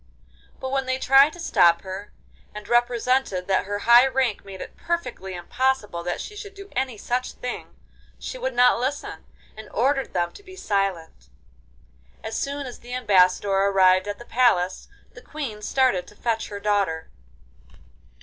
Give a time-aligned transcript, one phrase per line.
[0.59, 2.11] But when they tried to stop her,
[2.55, 6.97] and represented that her high rank made it perfectly impossible that she should do any
[6.97, 7.75] such thing,
[8.17, 9.25] she would not listen,
[9.55, 11.29] and ordered them to be silent.
[12.23, 16.59] As soon as the ambassador arrived at the palace, the Queen started to fetch her
[16.59, 17.11] daughter.